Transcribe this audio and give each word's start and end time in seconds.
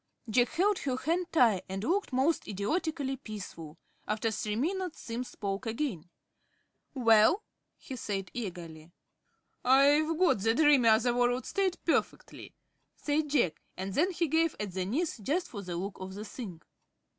Jack 0.27 0.49
held 0.49 0.79
her 0.79 0.97
hand 0.97 1.27
tight, 1.31 1.63
and 1.69 1.83
looked 1.83 2.11
most 2.11 2.47
idiotically 2.47 3.17
peaceful. 3.17 3.77
After 4.07 4.31
three 4.31 4.55
minutes 4.55 4.99
Simms 4.99 5.27
spoke 5.27 5.67
again. 5.67 6.09
"Well?" 6.95 7.43
he 7.77 7.95
said, 7.95 8.31
eagerly. 8.33 8.89
"I've 9.63 10.17
got 10.17 10.39
the 10.39 10.55
dreamy, 10.55 10.89
other 10.89 11.13
world 11.13 11.45
state 11.45 11.77
perfectly," 11.85 12.55
said 12.95 13.29
Jack, 13.29 13.61
and 13.77 13.93
then 13.93 14.09
he 14.09 14.27
gave 14.27 14.55
at 14.59 14.71
the 14.71 14.85
knees, 14.85 15.19
just 15.19 15.49
for 15.49 15.61
the 15.61 15.75
look 15.77 15.99
of 15.99 16.15
the 16.15 16.25
thing. 16.25 16.63